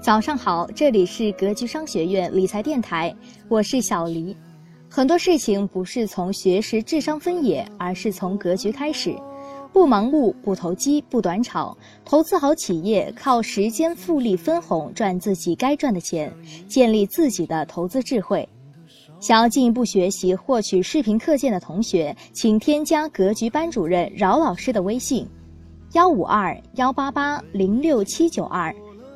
[0.00, 3.14] 早上好，这里是格局商学院理财电台，
[3.48, 4.34] 我是小黎。
[4.88, 9.14] 很多事情不是从学识、智商分野，而是从格局开始。
[9.72, 16.32] 不盲目，不投机，不短炒，投资好企业，靠时间复利分红赚自己该赚的钱，
[16.68, 18.48] 建立自己的投资智慧。
[19.18, 25.26] 想要进一步学习获取视频课件的同学，请添加格局班主任饶老师的微信：
[25.94, 28.72] 幺五二幺八八零六七九二。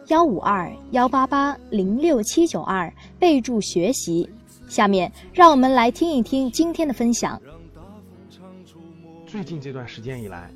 [0.09, 4.29] 幺五二幺八八零六七九二，备注学习。
[4.69, 7.41] 下面让我们来听一听今天的分享。
[9.27, 10.51] 最近这段时间以来，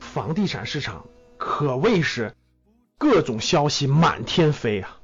[0.00, 1.04] 房地产市场
[1.36, 2.34] 可谓是
[2.98, 4.98] 各种消息满天飞啊。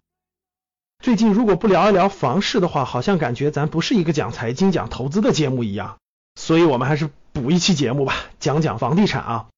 [1.02, 5.98] 最近如果不聊一聊房市的话，好像感觉咱不是一个讲财经、讲投资的节目一样。
[6.34, 9.48] 所以我们还是补一期节目吧，讲讲房地产啊。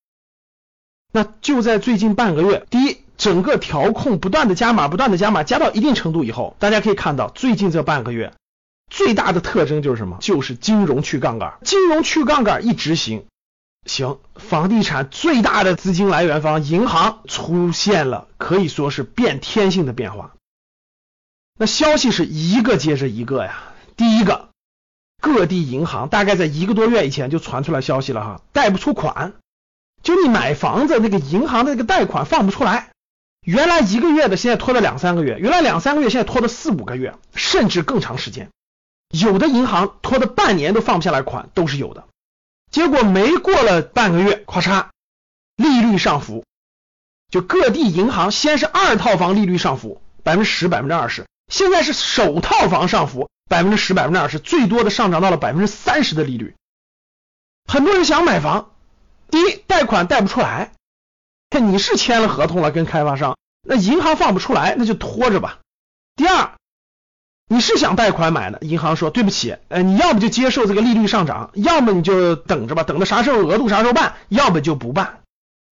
[1.12, 2.98] 那就在最近半个月，第一。
[3.20, 8.32] 整个调控不断的加码，不断的加码，加到一定程度以后，大家可以看到，最近这半个月
[8.88, 10.16] 最大的特征就是什么？
[10.20, 13.26] 就是金融去杠杆，金融去杠杆一执行，
[13.84, 20.32] 行，房地产最大的资金来源方银行出现了可以说是变天性的变化。
[21.58, 23.64] 那消息是一个接着一个呀。
[23.98, 24.48] 第一个，
[25.20, 29.34] 各地银行大概在一个多月以前就传出来消息了哈，贷不出款，
[30.02, 32.88] 就你买房子那个银行的那个贷款放不出来。
[33.42, 38.50] 原来一个月的，现在拖了两三个月；原来两三个月，现在拖了四五个月，甚至更长时间。
[39.10, 42.04] 有的银行拖的半年都放不下来款，都是有的。
[42.70, 44.86] 结果没过了半个月，咔嚓，
[45.56, 46.44] 利率上浮。
[47.30, 56.54] 就各地银行先是二套房利率上浮百分之十、百分之二十，现在是首套房上浮百分之十、百分之二十，最多的上涨到了百分之三十的利率。
[57.66, 58.72] 很多人想买房，
[59.30, 60.72] 第一贷款贷不出来。
[61.50, 65.58] 看你是签了合同了，跟开发商，那银行放不出来，那就拖着吧。
[66.14, 66.52] 第二，
[67.48, 75.18] 你是想贷款买的，银行说对不起，呃，你要么就接受这个利率上涨，要么你就等着吧，等到啥时候额度啥时候办，要么就不办。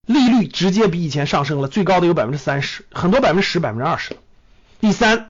[0.04, 4.16] 利率直接比以前上升了，最高的有百分之三十，很多百分之十、百分之二十。
[4.80, 5.28] 第三，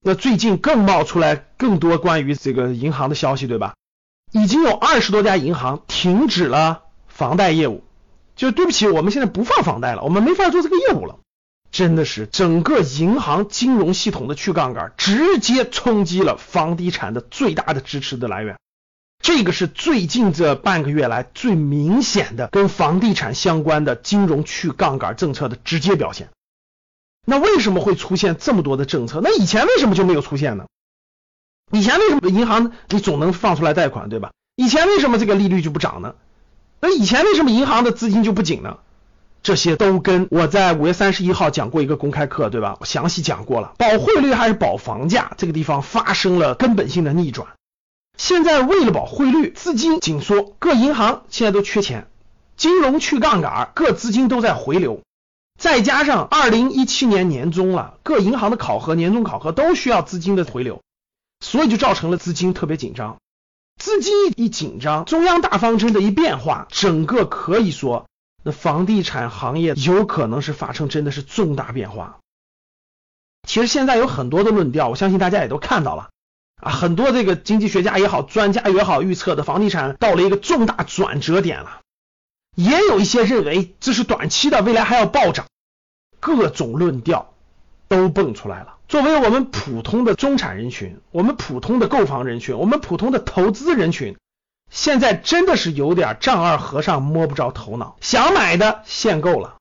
[0.00, 3.74] 那最近更冒出来更多关于这个银行的消息，对吧？
[4.30, 7.82] 已经有二十多家银行停止了房贷业务。
[8.38, 11.18] 就对不起，我们现在不放房贷了，我们没法做这个业务了。
[11.70, 18.56] 真的是整个银行金融系统的去杠杆，直接冲击了房地产的最大的支持的来源。
[19.20, 26.30] 这个是最近这半个月来最明显的跟房地产相关的金融去杠杆政策的直接表现。
[27.26, 29.20] 那为什么会出现这么多的政策？
[29.22, 30.66] 那以前为什么就没有出现呢？
[31.72, 34.30] 以前为什么银行你总能放出来贷款，对吧？
[34.54, 36.14] 以前为什么这个利率就不涨呢？
[36.80, 38.78] 那以前为什么银行的资金就不紧呢？
[39.42, 42.76] 这些都跟我在五月三十一号讲过一个公开课，对吧？
[42.80, 47.48] 我详细讲过了，保汇率还是保房价，这个地方发生了根本性的逆转。
[48.16, 52.08] 现在为了保汇率，资金紧缩，各银行现在都缺钱，
[52.56, 55.02] 金融去杠杆，各资金都在回流。
[55.58, 60.80] 再加上二零一七年年中了，各银行的考核、年终考核都需要资金的回流，
[61.40, 63.18] 所以就造成了资金特别紧张。
[63.88, 68.06] 资金一紧张，中央大方针的一变化，整个可以说，
[68.42, 72.18] 那房地产行业有可能是发生真的是重大变化。
[73.48, 76.10] 其实现在有很多的论调，我相信大家也都看到了
[76.60, 81.80] 啊，很多这个经济学家也好，专家也好，预测的房地产到了一个重大转折点了。
[82.54, 85.46] 也有一些认为这是短期的，未来还要暴涨，
[86.20, 87.32] 各种论调
[87.88, 88.74] 都蹦出来了。
[88.88, 94.16] 作为我们普通的中产人群，我们普通的购房人群，我们普通的投资人群，
[94.70, 97.96] 现在真的是有点丈二和尚摸不着头脑。
[98.00, 99.58] 想买的限购了，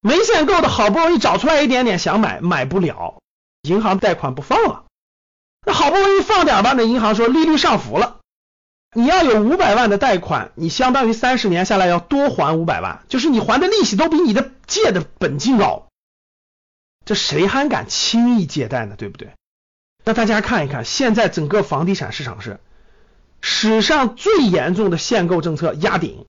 [0.00, 3.18] 没限购的好不容易找出来一点点想买，买不了，
[3.62, 4.84] 银行贷款不放了。
[5.66, 8.18] 那好不容易放点吧，那银行说利率上浮了，
[8.94, 15.88] 你要有五百万的贷款，你相当于三十年下来要多还五百万，就是你还的利息都比你的借的本金高。
[17.10, 18.94] 这谁还敢轻易借贷呢？
[18.96, 19.32] 对不对？
[20.04, 22.60] 那大家看一看，现在整个房地产市场是
[23.40, 26.26] 史上最严重的限购政策压顶，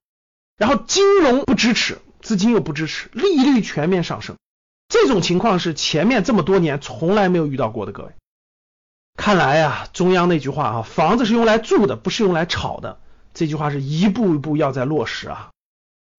[0.57, 4.37] 然后金融不支持，资金又不支持，利率全面上升，
[4.89, 7.91] 这种情况是前面这么多年从来没有遇到过的。
[7.91, 8.13] 各位，
[9.15, 12.99] 看来呀，中央那句话啊，房子是用来住的，不是用来炒的，
[13.35, 15.51] 这句话是一步一步要在落实啊。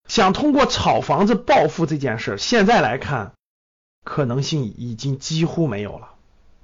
[0.07, 3.33] 想通过炒房子暴富这件事，现在来看。
[4.05, 6.15] 可能性已经几乎没有了，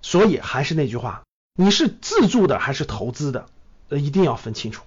[0.03, 1.23] 所以还是那句话，
[1.55, 3.47] 你是自住的还是投资的，
[3.89, 4.85] 呃，一定要分清楚。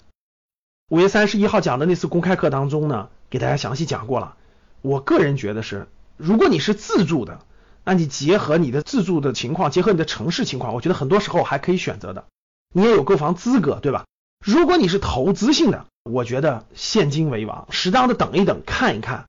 [0.89, 4.35] 五月三十一号讲的那次公开课当中呢，给大家详细讲过了。
[4.81, 5.87] 我个人觉得是，
[6.17, 7.45] 如果你是自住的，
[7.85, 12.25] 那你结合你的自住的情况，结合你的城市情况，我觉得很多时候还可以选择的。
[12.73, 14.05] 你也有购房资格，对吧？
[14.45, 19.27] 如果你是投资性的，我觉得现金为王，适当的等一等，看一看，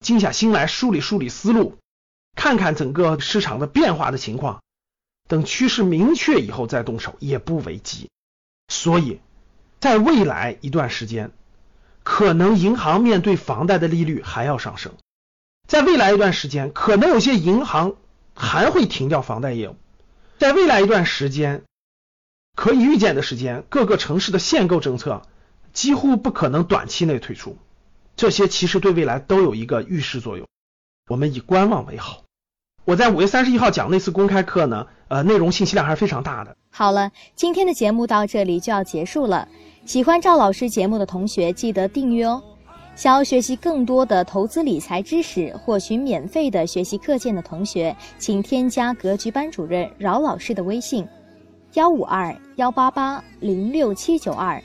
[0.00, 1.76] 静下心来梳理梳理思路，
[2.34, 4.62] 看看整个市场的变化的情况，
[5.28, 8.10] 等趋势明确以后再动手也不为急。
[8.68, 9.20] 所以，
[9.80, 11.30] 在未来一段时间，
[12.02, 14.92] 可能银行面对房贷的利率还要上升。
[15.68, 17.96] 在未来一段时间，可能有些银行
[18.34, 19.76] 还会停掉房贷业务。
[20.38, 21.62] 在未来一段时间，
[22.54, 25.22] 可以预见的时间，各个城市的限购政策
[25.72, 27.56] 几乎不可能短期内退出。
[28.16, 30.46] 这些其实对未来都有一个预示作用。
[31.08, 32.23] 我们以观望为好。
[32.86, 36.54] 我在五月三十一号讲那次公开课呢，呃，内容信息量还是非常大的。
[36.70, 39.48] 好了，今天的节目到这里就要结束了。
[39.86, 42.42] 喜欢赵老师节目的同学，记得订阅哦。
[42.94, 51.08] 想要学习更多的投资理财知识，获取免费的学习课件的同学，请添加格局班主任饶老师的微信：
[51.72, 54.62] 幺五二幺八八零六七九二，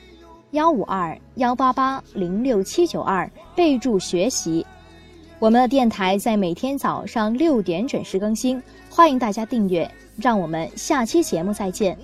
[0.52, 4.66] 幺五二幺八八零六七九二，备注学习。
[5.40, 9.90] 我们的电台在每天早上六点准时更新，欢迎大家订阅。
[10.18, 11.98] 让我们下期节目再见。